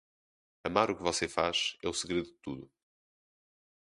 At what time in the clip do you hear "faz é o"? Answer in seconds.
1.29-1.93